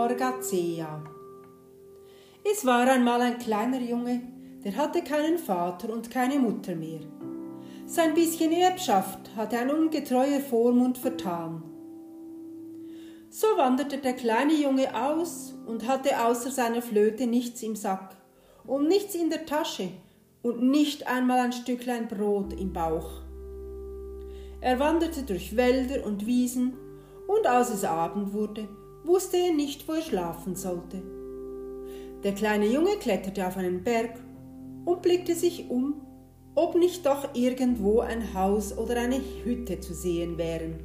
Riese 0.00 0.16
Morgazea. 0.16 1.02
Es 2.50 2.64
war 2.64 2.88
einmal 2.88 3.20
ein 3.20 3.38
kleiner 3.38 3.80
Junge, 3.80 4.22
der 4.64 4.76
hatte 4.76 5.02
keinen 5.02 5.36
Vater 5.38 5.92
und 5.92 6.10
keine 6.10 6.38
Mutter 6.38 6.74
mehr. 6.74 7.00
Sein 7.86 8.14
bisschen 8.14 8.52
Erbschaft 8.52 9.18
hatte 9.36 9.58
ein 9.58 9.70
ungetreuer 9.70 10.40
Vormund 10.40 10.96
vertan. 10.96 11.62
So 13.28 13.46
wanderte 13.56 13.98
der 13.98 14.14
kleine 14.14 14.54
Junge 14.54 14.88
aus 14.94 15.54
und 15.66 15.86
hatte 15.86 16.24
außer 16.24 16.50
seiner 16.50 16.82
Flöte 16.82 17.26
nichts 17.26 17.62
im 17.62 17.76
Sack 17.76 18.16
und 18.66 18.88
nichts 18.88 19.14
in 19.14 19.28
der 19.28 19.44
Tasche 19.44 19.90
und 20.42 20.62
nicht 20.62 21.06
einmal 21.08 21.40
ein 21.40 21.52
Stücklein 21.52 22.08
Brot 22.08 22.54
im 22.54 22.72
Bauch. 22.72 23.20
Er 24.62 24.78
wanderte 24.78 25.24
durch 25.24 25.56
Wälder 25.56 26.06
und 26.06 26.26
Wiesen, 26.26 26.74
und 27.26 27.46
als 27.46 27.70
es 27.70 27.84
Abend 27.84 28.32
wurde, 28.32 28.66
wusste 29.10 29.38
er 29.38 29.52
nicht, 29.52 29.88
wo 29.88 29.92
er 29.94 30.02
schlafen 30.02 30.54
sollte. 30.54 31.02
Der 32.22 32.32
kleine 32.32 32.66
Junge 32.66 32.96
kletterte 32.96 33.44
auf 33.44 33.56
einen 33.56 33.82
Berg 33.82 34.14
und 34.84 35.02
blickte 35.02 35.34
sich 35.34 35.68
um, 35.68 36.00
ob 36.54 36.76
nicht 36.76 37.04
doch 37.06 37.34
irgendwo 37.34 38.00
ein 38.00 38.34
Haus 38.34 38.76
oder 38.76 39.00
eine 39.00 39.20
Hütte 39.42 39.80
zu 39.80 39.94
sehen 39.94 40.38
wären. 40.38 40.78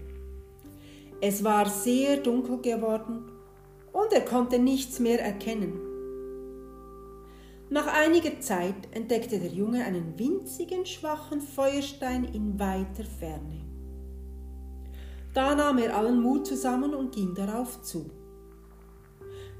Es 1.21 1.43
war 1.43 1.69
sehr 1.69 2.17
dunkel 2.17 2.61
geworden 2.61 3.31
und 3.93 4.11
er 4.11 4.21
konnte 4.21 4.57
nichts 4.57 4.99
mehr 4.99 5.21
erkennen. 5.21 5.79
Nach 7.69 7.87
einiger 7.87 8.39
Zeit 8.39 8.75
entdeckte 8.91 9.39
der 9.39 9.49
Junge 9.49 9.85
einen 9.85 10.17
winzigen, 10.17 10.85
schwachen 10.85 11.41
Feuerstein 11.41 12.25
in 12.25 12.59
weiter 12.59 13.03
Ferne. 13.19 13.64
Da 15.35 15.53
nahm 15.53 15.79
er 15.79 15.97
allen 15.97 16.21
Mut 16.21 16.47
zusammen 16.47 16.95
und 16.95 17.13
ging 17.13 17.35
darauf 17.35 17.81
zu. 17.81 18.09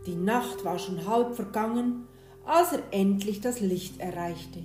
Die 0.06 0.16
Nacht 0.16 0.64
war 0.64 0.80
schon 0.80 1.06
halb 1.06 1.36
vergangen, 1.36 2.08
als 2.46 2.72
er 2.72 2.82
endlich 2.92 3.42
das 3.42 3.60
Licht 3.60 4.00
erreichte. 4.00 4.64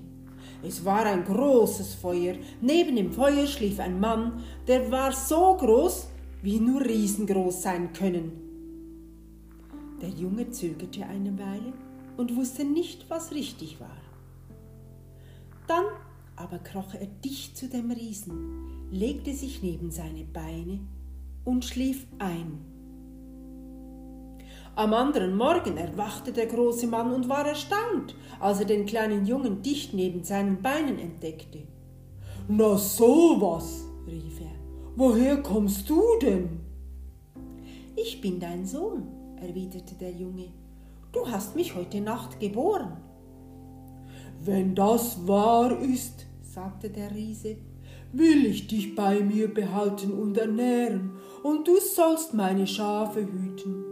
Es 0.62 0.84
war 0.84 1.04
ein 1.06 1.24
großes 1.24 1.94
Feuer. 1.94 2.36
Neben 2.60 2.94
dem 2.94 3.12
Feuer 3.12 3.48
schlief 3.48 3.80
ein 3.80 3.98
Mann, 3.98 4.44
der 4.68 4.92
war 4.92 5.10
so 5.10 5.56
groß, 5.56 6.06
wie 6.42 6.60
nur 6.60 6.82
riesengroß 6.82 7.60
sein 7.60 7.92
können. 7.92 8.30
Der 10.00 10.10
Junge 10.10 10.48
zögerte 10.50 11.06
eine 11.06 11.36
Weile 11.36 11.72
und 12.18 12.36
wusste 12.36 12.64
nicht, 12.64 13.10
was 13.10 13.32
richtig 13.32 13.80
war. 13.80 13.96
Dann 15.66 15.86
aber 16.36 16.58
kroch 16.58 16.94
er 16.94 17.06
dicht 17.24 17.56
zu 17.56 17.68
dem 17.68 17.90
Riesen, 17.90 18.88
legte 18.92 19.34
sich 19.34 19.62
neben 19.62 19.90
seine 19.90 20.24
Beine 20.24 20.80
und 21.44 21.64
schlief 21.64 22.06
ein. 22.18 22.58
Am 24.76 24.94
anderen 24.94 25.36
Morgen 25.36 25.76
erwachte 25.76 26.32
der 26.32 26.46
große 26.46 26.86
Mann 26.86 27.12
und 27.12 27.28
war 27.28 27.46
erstaunt, 27.46 28.14
als 28.38 28.60
er 28.60 28.66
den 28.66 28.86
kleinen 28.86 29.26
Jungen 29.26 29.62
dicht 29.62 29.92
neben 29.92 30.24
seinen 30.24 30.62
Beinen 30.62 30.98
entdeckte. 30.98 31.66
Na 32.48 32.76
so 32.76 33.36
was, 33.40 33.84
rief 34.06 34.40
er, 34.40 34.56
woher 34.96 35.42
kommst 35.42 35.90
du 35.90 36.02
denn? 36.22 36.60
Ich 37.96 38.20
bin 38.20 38.40
dein 38.40 38.64
Sohn, 38.64 39.08
erwiderte 39.36 39.94
der 39.96 40.12
Junge. 40.12 40.48
Du 41.12 41.28
hast 41.28 41.56
mich 41.56 41.74
heute 41.74 42.00
Nacht 42.00 42.40
geboren. 42.40 42.96
Wenn 44.42 44.74
das 44.74 45.26
wahr 45.26 45.78
ist, 45.80 46.26
sagte 46.40 46.88
der 46.88 47.14
Riese, 47.14 47.56
will 48.12 48.46
ich 48.46 48.66
dich 48.66 48.94
bei 48.94 49.20
mir 49.20 49.52
behalten 49.52 50.12
und 50.12 50.36
ernähren, 50.36 51.12
und 51.42 51.66
du 51.66 51.78
sollst 51.78 52.34
meine 52.34 52.66
Schafe 52.66 53.20
hüten. 53.20 53.84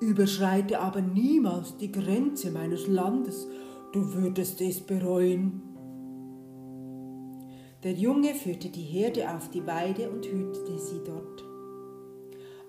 Überschreite 0.00 0.80
aber 0.80 1.00
niemals 1.00 1.76
die 1.76 1.92
Grenze 1.92 2.50
meines 2.50 2.86
Landes, 2.86 3.48
du 3.92 4.14
würdest 4.14 4.60
es 4.60 4.80
bereuen. 4.80 5.62
Der 7.82 7.92
Junge 7.92 8.34
führte 8.34 8.68
die 8.68 8.82
Herde 8.82 9.28
auf 9.30 9.50
die 9.50 9.66
Weide 9.66 10.10
und 10.10 10.24
hütete 10.24 10.78
sie 10.78 11.00
dort. 11.04 11.44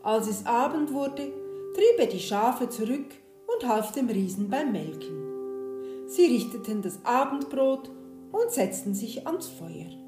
Als 0.04 0.28
es 0.28 0.46
Abend 0.46 0.94
wurde, 0.94 1.32
trieb 1.74 2.00
er 2.00 2.08
die 2.08 2.20
Schafe 2.20 2.70
zurück 2.70 3.08
und 3.48 3.68
half 3.68 3.92
dem 3.92 4.08
Riesen 4.08 4.50
beim 4.50 4.72
Melken. 4.72 6.08
Sie 6.08 6.26
richteten 6.26 6.82
das 6.82 7.00
Abendbrot 7.06 7.90
und 8.32 8.52
setzten 8.52 8.94
sich 8.94 9.28
ans 9.28 9.48
Feuer. 9.48 9.99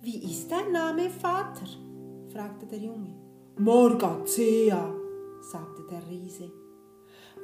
Wie 0.00 0.18
ist 0.30 0.50
dein 0.50 0.72
Name, 0.72 1.10
Vater? 1.10 1.66
fragte 2.32 2.66
der 2.66 2.78
Junge. 2.78 3.14
Morgazea, 3.58 4.94
sagte 5.40 5.82
der 5.90 6.06
Riese. 6.08 6.52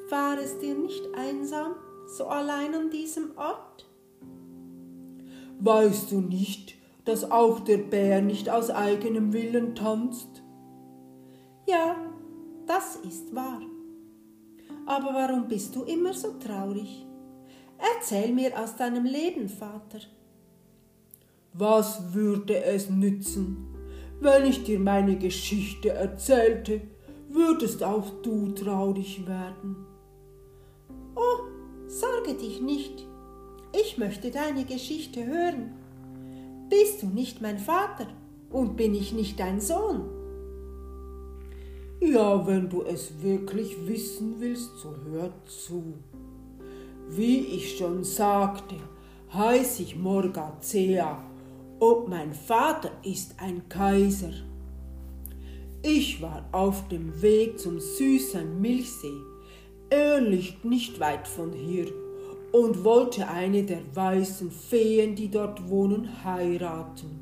War 0.09 0.39
es 0.39 0.59
dir 0.61 0.77
nicht 0.77 1.03
einsam, 1.17 1.75
so 2.07 2.27
allein 2.27 2.75
an 2.75 2.91
diesem 2.91 3.37
Ort? 3.37 3.89
Weißt 5.59 6.13
du 6.13 6.21
nicht, 6.21 6.77
dass 7.05 7.31
auch 7.31 7.61
der 7.61 7.79
Bär 7.79 8.23
nicht 8.23 8.49
aus 8.49 8.71
eigenem 8.71 9.33
Willen 9.33 9.75
tanzt? 9.75 10.45
Ja, 11.67 11.97
das 12.67 12.97
ist 12.97 13.35
wahr. 13.35 13.63
Aber 14.87 15.13
warum 15.13 15.49
bist 15.49 15.75
du 15.75 15.83
immer 15.83 16.13
so 16.13 16.35
traurig? 16.35 17.05
Erzähl 17.79 18.33
mir 18.33 18.57
aus 18.63 18.77
deinem 18.77 19.05
Leben, 19.05 19.49
Vater. 19.49 20.01
Was 21.57 22.13
würde 22.13 22.65
es 22.65 22.91
nützen, 22.91 23.69
wenn 24.21 24.45
ich 24.45 24.65
dir 24.65 24.81
meine 24.81 25.17
Geschichte 25.17 25.91
erzählte, 25.91 26.81
würdest 27.29 27.85
auch 27.85 28.11
du 28.23 28.51
traurig 28.51 29.25
werden. 29.29 29.87
Oh, 31.15 31.45
sorge 31.87 32.35
dich 32.35 32.61
nicht, 32.61 33.07
ich 33.73 33.99
möchte 33.99 34.33
deine 34.33 34.65
Geschichte 34.65 35.25
hören. 35.25 35.75
Bist 36.69 37.05
du 37.05 37.07
nicht 37.07 37.41
mein 37.41 37.59
Vater 37.59 38.09
und 38.51 38.77
bin 38.77 38.93
ich 38.93 39.13
nicht 39.13 39.39
dein 39.39 39.61
Sohn? 39.61 40.03
Ja, 42.01 42.45
wenn 42.49 42.69
du 42.69 42.83
es 42.83 43.23
wirklich 43.23 43.77
wissen 43.87 44.41
willst, 44.41 44.77
so 44.79 44.93
hör 45.09 45.31
zu. 45.47 45.95
Wie 47.11 47.39
ich 47.39 47.79
schon 47.79 48.03
sagte, 48.03 48.75
heiß 49.33 49.79
ich 49.79 49.95
Morgazea 49.95 51.23
und 51.85 52.09
mein 52.09 52.33
Vater 52.33 52.91
ist 53.03 53.35
ein 53.39 53.69
Kaiser. 53.69 54.33
Ich 55.83 56.23
war 56.23 56.49
auf 56.51 56.89
dem 56.89 57.21
Weg 57.21 57.59
zum 57.59 57.79
süßen 57.79 58.59
Milchsee. 58.59 59.21
Er 59.91 60.19
liegt 60.21 60.65
nicht 60.65 60.99
weit 60.99 61.29
von 61.29 61.53
hier 61.53 61.89
und 62.53 62.85
wollte 62.85 63.29
eine 63.29 63.65
der 63.65 63.83
weißen 63.95 64.51
Feen, 64.51 65.15
die 65.15 65.31
dort 65.31 65.69
wohnen, 65.69 66.09
heiraten. 66.25 67.21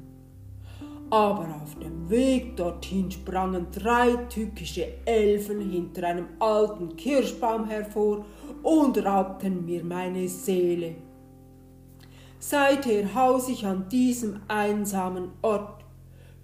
Aber 1.11 1.61
auf 1.63 1.77
dem 1.81 2.09
Weg 2.09 2.57
dorthin 2.57 3.11
sprangen 3.11 3.67
drei 3.73 4.15
tückische 4.29 4.87
Elfen 5.05 5.71
hinter 5.71 6.07
einem 6.07 6.29
alten 6.39 6.95
Kirschbaum 6.97 7.67
hervor 7.67 8.25
und 8.63 9.05
raubten 9.05 9.65
mir 9.65 9.83
meine 9.85 10.29
Seele. 10.29 10.95
Seither 12.45 13.15
haus 13.15 13.49
ich 13.49 13.65
an 13.65 13.89
diesem 13.89 14.41
einsamen 14.49 15.29
Ort, 15.43 15.85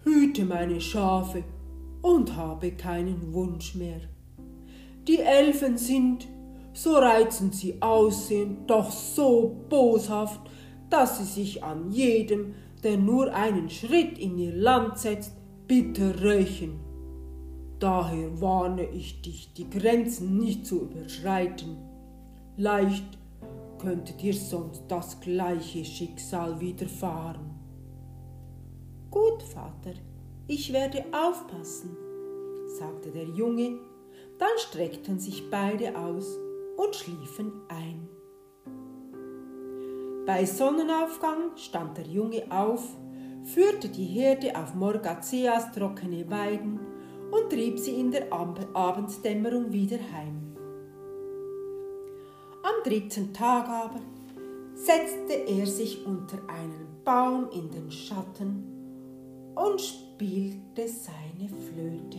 hüte 0.05 0.45
meine 0.45 0.81
Schafe 0.81 1.43
und 2.03 2.37
habe 2.37 2.71
keinen 2.71 3.33
Wunsch 3.33 3.75
mehr. 3.75 4.03
Die 5.09 5.19
Elfen 5.19 5.77
sind, 5.77 6.29
so 6.73 6.95
reizend 6.95 7.57
sie 7.57 7.83
aussehen, 7.83 8.59
doch 8.69 8.93
so 8.93 9.57
boshaft, 9.69 10.41
dass 10.89 11.19
sie 11.19 11.25
sich 11.25 11.65
an 11.65 11.91
jedem, 11.91 12.55
der 12.85 12.97
nur 12.97 13.35
einen 13.35 13.69
Schritt 13.69 14.21
in 14.21 14.39
ihr 14.39 14.55
Land 14.55 14.99
setzt, 14.99 15.33
bitter 15.67 16.23
rächen. 16.23 16.79
Daher 17.81 18.41
warne 18.41 18.85
ich 18.85 19.21
dich, 19.21 19.53
die 19.53 19.69
Grenzen 19.69 20.39
nicht 20.39 20.65
zu 20.65 20.83
überschreiten. 20.83 21.77
Leicht 22.57 23.18
könnte 23.79 24.13
dir 24.13 24.35
sonst 24.35 24.83
das 24.89 25.21
gleiche 25.21 25.85
Schicksal 25.85 26.61
widerfahren. 26.61 27.51
Gut, 29.11 29.43
Vater, 29.43 29.95
ich 30.47 30.73
werde 30.73 31.05
aufpassen, 31.13 31.97
sagte 32.79 33.11
der 33.11 33.25
Junge, 33.25 33.79
dann 34.39 34.57
streckten 34.59 35.19
sich 35.19 35.51
beide 35.51 35.99
aus 35.99 36.39
und 36.77 36.95
schliefen 36.95 37.53
ein. 37.69 38.09
Bei 40.27 40.45
Sonnenaufgang 40.45 41.57
stand 41.57 41.97
der 41.97 42.07
Junge 42.07 42.45
auf, 42.51 42.85
führte 43.45 43.89
die 43.89 44.05
Herde 44.05 44.55
auf 44.57 44.75
Morgazeas 44.75 45.73
trockene 45.73 46.31
Weiden 46.31 46.79
und 47.31 47.51
trieb 47.51 47.79
sie 47.79 47.99
in 47.99 48.11
der 48.11 48.31
Abenddämmerung 48.31 49.73
wieder 49.73 49.99
heim 50.13 50.48
dritten 52.89 53.35
Tag 53.35 53.69
aber 53.69 54.01
setzte 54.75 55.35
er 55.35 55.67
sich 55.67 56.07
unter 56.07 56.39
einen 56.49 56.87
Baum 57.05 57.51
in 57.51 57.71
den 57.71 57.91
Schatten 57.91 58.65
und 59.55 59.79
spielte 59.79 60.89
seine 60.89 61.51
Flöte. 61.51 62.19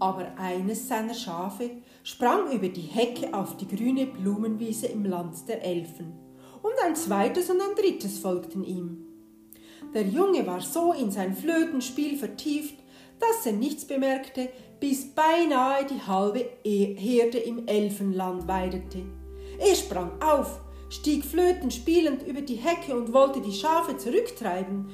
Aber 0.00 0.38
eines 0.38 0.88
seiner 0.88 1.12
Schafe 1.12 1.70
sprang 2.02 2.50
über 2.52 2.68
die 2.68 2.80
Hecke 2.80 3.34
auf 3.34 3.58
die 3.58 3.68
grüne 3.68 4.06
Blumenwiese 4.06 4.86
im 4.86 5.04
Land 5.04 5.46
der 5.48 5.62
Elfen, 5.62 6.14
und 6.62 6.72
ein 6.82 6.96
zweites 6.96 7.50
und 7.50 7.60
ein 7.60 7.74
drittes 7.76 8.18
folgten 8.18 8.64
ihm. 8.64 9.07
Der 9.94 10.02
Junge 10.02 10.46
war 10.46 10.60
so 10.60 10.92
in 10.92 11.10
sein 11.10 11.34
Flötenspiel 11.34 12.16
vertieft, 12.18 12.74
dass 13.18 13.46
er 13.46 13.52
nichts 13.52 13.86
bemerkte, 13.86 14.50
bis 14.80 15.12
beinahe 15.14 15.86
die 15.86 16.00
halbe 16.06 16.44
e- 16.62 16.94
Herde 16.94 17.38
im 17.38 17.66
Elfenland 17.66 18.46
weidete. 18.46 19.02
Er 19.58 19.74
sprang 19.74 20.12
auf, 20.22 20.60
stieg 20.88 21.24
flötenspielend 21.24 22.22
über 22.26 22.42
die 22.42 22.56
Hecke 22.56 22.96
und 22.96 23.12
wollte 23.12 23.40
die 23.40 23.52
Schafe 23.52 23.96
zurücktreiben. 23.96 24.90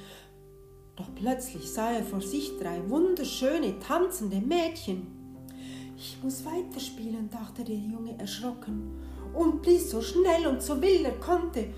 Doch 0.97 1.13
plötzlich 1.15 1.71
sah 1.71 1.91
er 1.91 2.05
vor 2.05 2.21
sich 2.23 2.57
drei 2.59 2.89
wunderschöne 2.89 3.79
tanzende 3.81 4.37
Mädchen. 4.37 5.07
Ich 5.97 6.17
muss 6.23 6.45
weiterspielen, 6.45 7.29
dachte 7.31 7.65
der 7.65 7.77
Junge 7.77 8.19
erschrocken 8.19 9.03
und 9.35 9.63
blies 9.63 9.91
so 9.91 10.01
schnell 10.01 10.47
und 10.47 10.63
so 10.63 10.81
wild 10.81 11.05
er 11.05 11.19
konnte. 11.19 11.69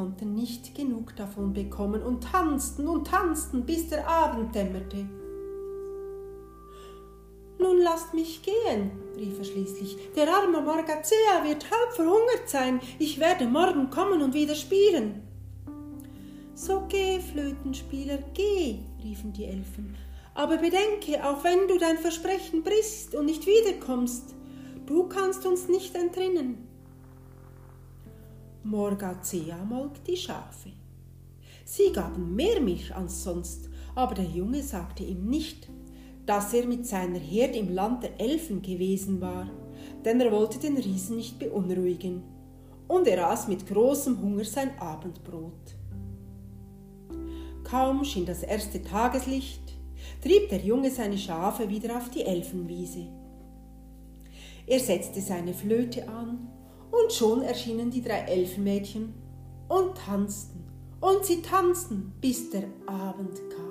Konnten 0.00 0.34
nicht 0.34 0.74
genug 0.74 1.14
davon 1.16 1.52
bekommen 1.52 2.02
und 2.02 2.24
tanzten 2.24 2.88
und 2.88 3.06
tanzten, 3.06 3.66
bis 3.66 3.90
der 3.90 4.08
Abend 4.08 4.54
dämmerte. 4.54 5.06
Nun 7.58 7.82
lasst 7.82 8.14
mich 8.14 8.40
gehen, 8.40 8.92
rief 9.18 9.36
er 9.36 9.44
schließlich. 9.44 9.98
Der 10.16 10.34
arme 10.34 10.62
Morgazea 10.62 11.44
wird 11.44 11.70
halb 11.70 11.92
verhungert 11.92 12.48
sein. 12.48 12.80
Ich 12.98 13.20
werde 13.20 13.44
morgen 13.44 13.90
kommen 13.90 14.22
und 14.22 14.32
wieder 14.32 14.54
spielen. 14.54 15.20
So 16.54 16.84
geh, 16.88 17.20
Flötenspieler, 17.20 18.20
geh, 18.32 18.78
riefen 19.04 19.34
die 19.34 19.44
Elfen. 19.44 19.94
Aber 20.32 20.56
bedenke, 20.56 21.22
auch 21.22 21.44
wenn 21.44 21.68
du 21.68 21.76
dein 21.76 21.98
Versprechen 21.98 22.62
brichst 22.62 23.14
und 23.14 23.26
nicht 23.26 23.46
wiederkommst, 23.46 24.34
du 24.86 25.08
kannst 25.08 25.44
uns 25.44 25.68
nicht 25.68 25.94
entrinnen. 25.94 26.69
Morgazea 28.62 29.64
molk 29.64 30.04
die 30.04 30.18
Schafe. 30.18 30.68
Sie 31.64 31.92
gaben 31.94 32.34
mehr 32.34 32.60
Milch 32.60 32.94
als 32.94 33.24
sonst, 33.24 33.70
aber 33.94 34.14
der 34.14 34.26
Junge 34.26 34.62
sagte 34.62 35.02
ihm 35.02 35.30
nicht, 35.30 35.70
dass 36.26 36.52
er 36.52 36.66
mit 36.66 36.86
seiner 36.86 37.18
Herde 37.18 37.58
im 37.58 37.72
Land 37.72 38.02
der 38.02 38.20
Elfen 38.20 38.60
gewesen 38.60 39.22
war, 39.22 39.48
denn 40.04 40.20
er 40.20 40.30
wollte 40.30 40.58
den 40.58 40.76
Riesen 40.76 41.16
nicht 41.16 41.38
beunruhigen, 41.38 42.22
und 42.86 43.08
er 43.08 43.30
aß 43.30 43.48
mit 43.48 43.66
großem 43.66 44.20
Hunger 44.20 44.44
sein 44.44 44.78
Abendbrot. 44.78 45.74
Kaum 47.64 48.04
schien 48.04 48.26
das 48.26 48.42
erste 48.42 48.82
Tageslicht, 48.82 49.62
trieb 50.22 50.50
der 50.50 50.60
Junge 50.60 50.90
seine 50.90 51.16
Schafe 51.16 51.70
wieder 51.70 51.96
auf 51.96 52.10
die 52.10 52.24
Elfenwiese. 52.24 53.06
Er 54.66 54.80
setzte 54.80 55.22
seine 55.22 55.54
Flöte 55.54 56.06
an 56.08 56.46
und 56.90 57.12
schon 57.12 57.42
erschienen 57.42 57.90
die 57.90 58.02
drei 58.02 58.20
Elfenmädchen 58.20 59.14
und 59.68 59.96
tanzten, 59.96 60.64
und 61.00 61.24
sie 61.24 61.42
tanzten, 61.42 62.12
bis 62.20 62.50
der 62.50 62.64
Abend 62.86 63.40
kam. 63.50 63.70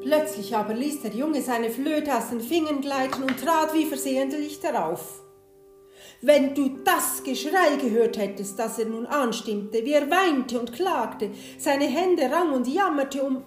Plötzlich 0.00 0.56
aber 0.56 0.72
ließ 0.72 1.02
der 1.02 1.12
Junge 1.12 1.42
seine 1.42 1.68
Flöte 1.68 2.16
aus 2.16 2.30
den 2.30 2.40
Fingern 2.40 2.80
gleiten 2.80 3.22
und 3.22 3.38
trat 3.38 3.74
wie 3.74 3.84
versehentlich 3.84 4.60
darauf. 4.60 5.22
Wenn 6.20 6.52
du 6.52 6.70
das 6.84 7.22
Geschrei 7.22 7.76
gehört 7.80 8.18
hättest, 8.18 8.58
das 8.58 8.78
er 8.80 8.86
nun 8.86 9.06
anstimmte, 9.06 9.84
wie 9.84 9.92
er 9.92 10.10
weinte 10.10 10.58
und 10.58 10.72
klagte, 10.72 11.30
seine 11.58 11.84
Hände 11.84 12.24
rang 12.30 12.52
und 12.52 12.66
jammerte 12.66 13.22
um, 13.22 13.44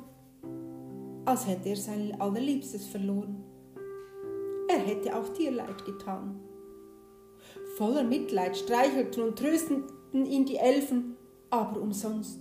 als 1.26 1.48
hätte 1.48 1.70
er 1.70 1.76
sein 1.76 2.16
Allerliebstes 2.20 2.88
verloren. 2.88 3.44
Er 4.70 4.80
hätte 4.80 5.14
auch 5.18 5.28
dir 5.30 5.52
leid 5.52 5.84
getan. 5.84 6.40
Voller 7.76 8.04
Mitleid 8.04 8.56
streichelten 8.56 9.24
und 9.24 9.38
trösteten 9.38 10.26
ihn 10.26 10.46
die 10.46 10.58
Elfen, 10.58 11.18
aber 11.50 11.82
umsonst. 11.82 12.40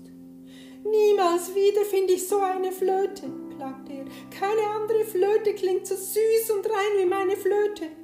Niemals 0.85 1.55
wieder 1.57 1.85
finde 1.85 2.13
ich 2.13 2.29
so 2.29 2.39
eine 2.39 2.71
Flöte, 2.71 3.29
klagte 3.57 3.93
er. 3.93 4.05
Keine 4.31 4.67
andere 4.81 5.05
Flöte 5.05 5.55
klingt 5.55 5.89
so 5.89 5.97
süß 5.97 6.51
und 6.57 6.67
rein 6.67 6.99
wie 6.99 7.07
meine 7.07 7.37
Flöte. 7.37 8.00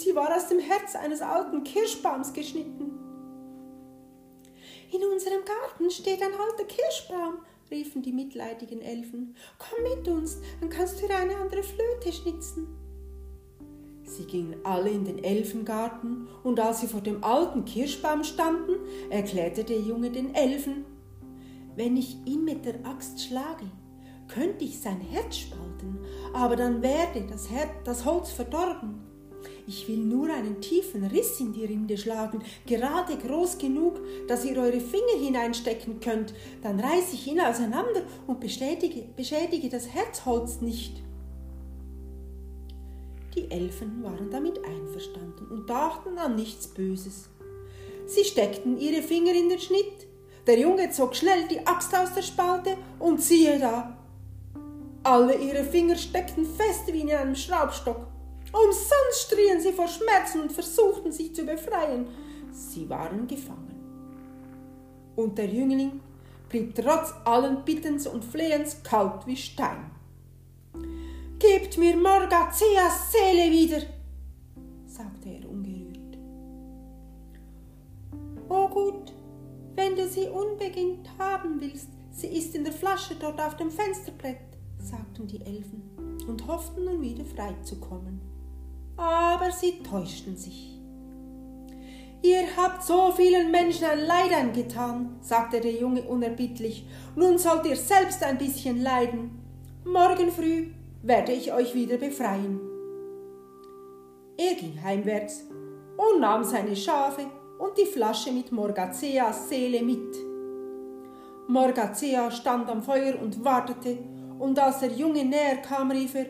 Sie 0.00 0.14
war 0.14 0.34
aus 0.34 0.48
dem 0.48 0.60
Herz 0.60 0.96
eines 0.96 1.20
alten 1.20 1.62
Kirschbaums 1.62 2.32
geschnitten. 2.32 2.98
In 4.90 5.04
unserem 5.04 5.44
Garten 5.44 5.90
steht 5.90 6.22
ein 6.22 6.32
alter 6.32 6.64
Kirschbaum, 6.64 7.34
riefen 7.70 8.00
die 8.00 8.14
mitleidigen 8.14 8.80
Elfen. 8.80 9.36
Komm 9.58 9.82
mit 9.82 10.08
uns, 10.08 10.38
dann 10.58 10.70
kannst 10.70 11.02
du 11.02 11.06
dir 11.06 11.16
eine 11.16 11.36
andere 11.36 11.62
Flöte 11.62 12.12
schnitzen. 12.14 12.66
Sie 14.04 14.24
gingen 14.24 14.56
alle 14.64 14.88
in 14.88 15.04
den 15.04 15.22
Elfengarten, 15.22 16.28
und 16.44 16.58
als 16.58 16.80
sie 16.80 16.88
vor 16.88 17.02
dem 17.02 17.22
alten 17.22 17.66
Kirschbaum 17.66 18.24
standen, 18.24 18.76
erklärte 19.10 19.64
der 19.64 19.80
Junge 19.80 20.10
den 20.10 20.34
Elfen 20.34 20.86
Wenn 21.76 21.98
ich 21.98 22.16
ihn 22.24 22.44
mit 22.46 22.64
der 22.64 22.86
Axt 22.86 23.22
schlage, 23.22 23.70
könnte 24.28 24.64
ich 24.64 24.80
sein 24.80 25.02
Herz 25.02 25.36
spalten, 25.36 25.98
aber 26.32 26.56
dann 26.56 26.80
werde 26.80 27.26
das, 27.28 27.50
Her 27.50 27.68
das 27.84 28.06
Holz 28.06 28.30
verdorben. 28.30 29.09
Ich 29.70 29.86
will 29.86 29.98
nur 29.98 30.28
einen 30.34 30.60
tiefen 30.60 31.04
Riss 31.04 31.38
in 31.38 31.52
die 31.52 31.64
Rinde 31.64 31.96
schlagen, 31.96 32.42
gerade 32.66 33.16
groß 33.16 33.56
genug, 33.56 34.00
dass 34.26 34.44
ihr 34.44 34.56
eure 34.56 34.80
Finger 34.80 35.16
hineinstecken 35.16 36.00
könnt. 36.00 36.34
Dann 36.60 36.80
reiße 36.80 37.14
ich 37.14 37.28
ihn 37.28 37.40
auseinander 37.40 38.02
und 38.26 38.40
beschädige, 38.40 39.04
beschädige 39.14 39.68
das 39.68 39.86
Herzholz 39.94 40.60
nicht. 40.60 41.00
Die 43.36 43.48
Elfen 43.48 44.02
waren 44.02 44.28
damit 44.28 44.58
einverstanden 44.64 45.46
und 45.48 45.70
dachten 45.70 46.18
an 46.18 46.34
nichts 46.34 46.66
Böses. 46.66 47.28
Sie 48.06 48.24
steckten 48.24 48.76
ihre 48.76 49.02
Finger 49.02 49.34
in 49.36 49.50
den 49.50 49.60
Schnitt. 49.60 50.08
Der 50.48 50.58
Junge 50.58 50.90
zog 50.90 51.14
schnell 51.14 51.46
die 51.48 51.64
Axt 51.64 51.94
aus 51.96 52.12
der 52.12 52.22
Spalte 52.22 52.76
und 52.98 53.22
siehe 53.22 53.60
da, 53.60 53.96
alle 55.04 55.36
ihre 55.36 55.62
Finger 55.62 55.94
steckten 55.94 56.44
fest 56.44 56.92
wie 56.92 57.02
in 57.02 57.12
einem 57.12 57.36
Schraubstock. 57.36 58.09
Umsonst 58.52 59.26
strien 59.26 59.60
sie 59.60 59.72
vor 59.72 59.86
Schmerzen 59.86 60.42
und 60.42 60.52
versuchten 60.52 61.12
sich 61.12 61.34
zu 61.34 61.44
befreien. 61.44 62.06
Sie 62.50 62.88
waren 62.88 63.26
gefangen. 63.26 63.80
Und 65.14 65.38
der 65.38 65.46
Jüngling 65.46 66.00
blieb 66.48 66.74
trotz 66.74 67.14
allen 67.24 67.64
Bittens 67.64 68.06
und 68.06 68.24
Flehens 68.24 68.82
kalt 68.82 69.26
wie 69.26 69.36
Stein. 69.36 69.90
Gebt 71.38 71.78
mir 71.78 71.96
Morgazeas 71.96 73.12
Seele 73.12 73.50
wieder, 73.50 73.82
sagte 74.86 75.28
er 75.28 75.48
ungerührt. 75.48 76.18
Oh 78.48 78.68
gut, 78.68 79.12
wenn 79.76 79.94
du 79.94 80.08
sie 80.08 80.28
unbeginnt 80.28 81.08
haben 81.18 81.60
willst, 81.60 81.88
sie 82.10 82.26
ist 82.26 82.54
in 82.56 82.64
der 82.64 82.72
Flasche 82.72 83.14
dort 83.14 83.40
auf 83.40 83.56
dem 83.56 83.70
Fensterbrett, 83.70 84.40
sagten 84.78 85.28
die 85.28 85.40
Elfen 85.40 85.82
und 86.26 86.46
hofften 86.46 86.84
nun 86.84 87.00
wieder 87.00 87.24
frei 87.24 87.54
zu 87.62 87.76
kommen 87.76 88.20
aber 88.96 89.50
sie 89.50 89.82
täuschten 89.82 90.36
sich. 90.36 90.78
Ihr 92.22 92.44
habt 92.56 92.82
so 92.82 93.12
vielen 93.12 93.50
Menschen 93.50 93.86
ein 93.86 94.06
Leid 94.06 94.32
angetan, 94.32 95.16
sagte 95.20 95.60
der 95.60 95.72
Junge 95.72 96.02
unerbittlich, 96.02 96.86
nun 97.16 97.38
sollt 97.38 97.64
ihr 97.66 97.76
selbst 97.76 98.22
ein 98.22 98.36
bisschen 98.36 98.82
leiden. 98.82 99.30
Morgen 99.84 100.30
früh 100.30 100.66
werde 101.02 101.32
ich 101.32 101.52
euch 101.52 101.74
wieder 101.74 101.96
befreien. 101.96 102.60
Er 104.36 104.54
ging 104.54 104.82
heimwärts 104.82 105.44
und 105.96 106.20
nahm 106.20 106.44
seine 106.44 106.76
Schafe 106.76 107.22
und 107.58 107.76
die 107.78 107.86
Flasche 107.86 108.32
mit 108.32 108.52
Morgazeas 108.52 109.48
Seele 109.48 109.82
mit. 109.82 110.16
Morgazea 111.48 112.30
stand 112.30 112.68
am 112.70 112.82
Feuer 112.82 113.20
und 113.20 113.42
wartete, 113.44 113.98
und 114.38 114.58
als 114.58 114.78
der 114.80 114.92
Junge 114.92 115.24
näher 115.24 115.56
kam, 115.56 115.90
rief 115.90 116.14
er, 116.14 116.26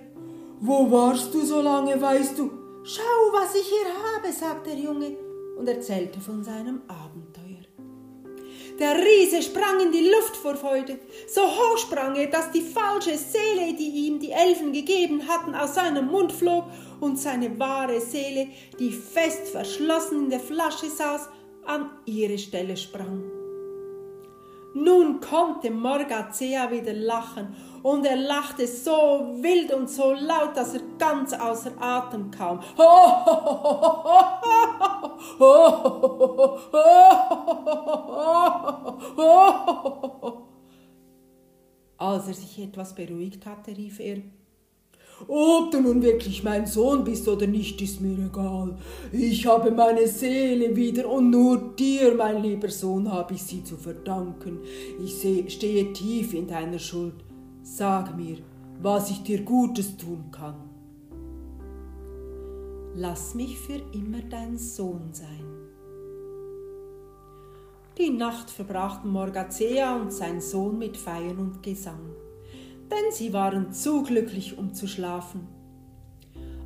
Wo 0.63 0.91
warst 0.91 1.33
du 1.33 1.41
so 1.41 1.63
lange, 1.63 1.99
weißt 1.99 2.39
du? 2.39 2.51
Schau, 2.85 3.33
was 3.33 3.55
ich 3.55 3.67
hier 3.67 3.95
habe, 4.05 4.31
sagte 4.31 4.69
der 4.69 4.79
Junge 4.79 5.17
und 5.57 5.67
erzählte 5.67 6.21
von 6.21 6.45
seinem 6.45 6.83
Abenteuer. 6.87 7.65
Der 8.79 8.95
Riese 8.95 9.41
sprang 9.43 9.81
in 9.81 9.91
die 9.91 10.11
Luft 10.11 10.37
vor 10.37 10.57
Freude. 10.57 10.99
So 11.27 11.41
hoch 11.41 11.79
sprang 11.79 12.15
er, 12.17 12.27
dass 12.27 12.51
die 12.51 12.61
falsche 12.61 13.17
Seele, 13.17 13.73
die 13.73 14.07
ihm 14.07 14.19
die 14.19 14.33
Elfen 14.33 14.75
gegeben 14.75 15.27
hatten, 15.27 15.55
aus 15.55 15.77
seinem 15.77 16.09
Mund 16.09 16.31
flog 16.31 16.65
und 17.01 17.19
seine 17.19 17.59
wahre 17.59 17.99
Seele, 18.03 18.49
die 18.79 18.93
fest 18.93 19.49
verschlossen 19.49 20.25
in 20.25 20.31
der 20.31 20.41
Flasche 20.41 20.91
saß, 20.91 21.31
an 21.65 21.91
ihre 22.05 22.37
Stelle 22.37 22.77
sprang. 22.77 23.25
Nun 24.75 25.21
konnte 25.21 25.71
Morgazea 25.71 26.71
wieder 26.71 26.93
lachen, 26.93 27.57
und 27.83 28.05
er 28.05 28.17
lachte 28.17 28.67
so 28.67 28.93
wild 29.41 29.73
und 29.73 29.89
so 29.89 30.13
laut, 30.13 30.57
dass 30.57 30.75
er 30.75 30.83
ganz 30.99 31.33
außer 31.33 31.73
Atem 31.81 32.31
kam. 32.31 32.61
Als 41.99 42.29
er 42.29 42.35
sich 42.35 42.59
etwas 42.59 42.95
beruhigt 42.95 43.47
hatte, 43.47 43.77
rief 43.77 44.01
er 44.01 44.19
ob 45.29 45.71
du 45.71 45.81
nun 45.81 46.03
wirklich 46.03 46.43
mein 46.43 46.67
Sohn 46.67 47.05
bist 47.05 47.29
oder 47.29 47.47
nicht, 47.47 47.81
ist 47.83 48.01
mir 48.01 48.17
egal. 48.27 48.77
Ich 49.13 49.47
habe 49.47 49.71
meine 49.71 50.07
Seele 50.07 50.75
wieder 50.75 51.09
und 51.11 51.31
nur 51.31 51.75
dir, 51.79 52.15
mein 52.15 52.43
lieber 52.43 52.71
Sohn, 52.71 53.13
habe 53.13 53.35
ich 53.35 53.43
sie 53.43 53.63
zu 53.63 53.77
verdanken. 53.77 54.61
Ich 55.05 55.19
stehe 55.53 55.93
tief 55.93 56.33
in 56.33 56.47
deiner 56.47 56.79
Schuld. 56.79 57.15
Sag 57.77 58.17
mir, 58.17 58.39
was 58.81 59.11
ich 59.11 59.23
dir 59.23 59.43
Gutes 59.43 59.97
tun 59.97 60.31
kann. 60.31 60.57
Lass 62.95 63.35
mich 63.35 63.59
für 63.59 63.81
immer 63.93 64.23
dein 64.29 64.59
Sohn 64.59 65.13
sein. 65.13 65.45
Die 67.99 68.11
Nacht 68.11 68.51
verbrachten 68.51 69.11
Morgazea 69.11 69.97
und 69.97 70.13
sein 70.13 70.41
Sohn 70.41 70.79
mit 70.79 70.97
Feiern 70.97 71.39
und 71.39 71.63
Gesang 71.63 72.11
denn 72.91 73.13
sie 73.13 73.33
waren 73.33 73.73
zu 73.73 74.03
glücklich, 74.03 74.59
um 74.59 74.75
zu 74.75 74.87
schlafen. 74.87 75.47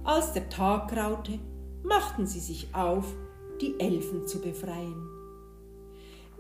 Als 0.04 0.32
der 0.32 0.48
Tag 0.48 0.90
graute, 0.90 1.38
machten 1.82 2.26
sie 2.26 2.40
sich 2.40 2.74
auf, 2.74 3.14
die 3.60 3.78
Elfen 3.78 4.26
zu 4.26 4.40
befreien. 4.40 5.08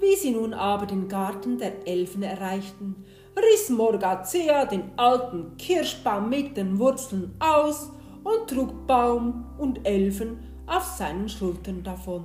Wie 0.00 0.16
sie 0.16 0.32
nun 0.32 0.52
aber 0.52 0.86
den 0.86 1.08
Garten 1.08 1.58
der 1.58 1.86
Elfen 1.86 2.22
erreichten, 2.22 3.04
riss 3.36 3.70
Morgazea 3.70 4.64
den 4.66 4.90
alten 4.96 5.56
Kirschbaum 5.56 6.28
mit 6.28 6.56
den 6.56 6.78
Wurzeln 6.78 7.34
aus 7.38 7.90
und 8.22 8.48
trug 8.48 8.86
Baum 8.86 9.46
und 9.58 9.86
Elfen 9.86 10.38
auf 10.66 10.84
seinen 10.84 11.28
Schultern 11.28 11.82
davon, 11.82 12.24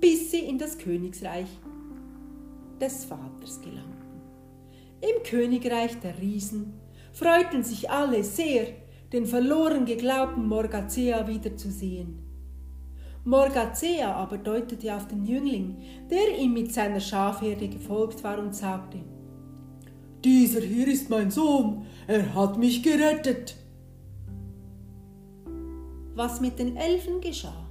bis 0.00 0.30
sie 0.30 0.40
in 0.40 0.58
das 0.58 0.78
Königsreich 0.78 1.48
des 2.80 3.04
Vaters 3.04 3.60
gelangten. 3.60 4.20
Im 5.00 5.22
Königreich 5.22 5.98
der 6.00 6.18
Riesen 6.18 6.74
freuten 7.12 7.62
sich 7.62 7.90
alle 7.90 8.22
sehr, 8.22 8.66
den 9.12 9.26
verloren 9.26 9.86
geglaubten 9.86 10.46
Morgazea 10.46 11.26
wiederzusehen. 11.26 12.18
Morgazea 13.24 14.14
aber 14.14 14.38
deutete 14.38 14.94
auf 14.94 15.08
den 15.08 15.24
Jüngling, 15.24 15.76
der 16.10 16.38
ihm 16.38 16.54
mit 16.54 16.72
seiner 16.72 17.00
Schafherde 17.00 17.68
gefolgt 17.68 18.22
war 18.24 18.38
und 18.38 18.54
sagte, 18.54 18.98
Dieser 20.24 20.60
hier 20.60 20.86
ist 20.88 21.08
mein 21.08 21.30
Sohn, 21.30 21.86
er 22.06 22.34
hat 22.34 22.58
mich 22.58 22.82
gerettet. 22.82 23.56
Was 26.14 26.40
mit 26.40 26.58
den 26.58 26.76
Elfen 26.76 27.20
geschah, 27.20 27.66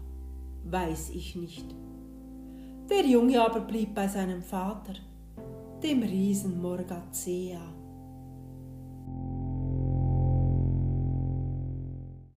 weiß 0.63 1.11
ich 1.11 1.35
nicht. 1.35 1.65
Der 2.89 3.05
Junge 3.05 3.39
aber 3.43 3.59
blieb 3.59 3.93
bei 3.93 4.07
seinem 4.07 4.41
Vater 4.41 4.93
dem 5.83 6.01
Riesen 6.01 6.59
Morgazea. 6.61 7.61